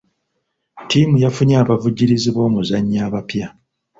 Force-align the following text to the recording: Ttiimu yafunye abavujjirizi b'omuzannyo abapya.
Ttiimu 0.83 1.15
yafunye 1.23 1.55
abavujjirizi 1.61 2.29
b'omuzannyo 2.35 2.99
abapya. 3.07 3.47